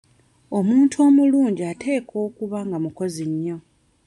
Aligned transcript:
Omuntu 0.57 0.95
omulungi 1.07 1.61
ateekwa 1.71 2.17
okuba 2.27 2.57
nga 2.67 2.77
mukozi 2.83 3.23
nnyo. 3.31 3.57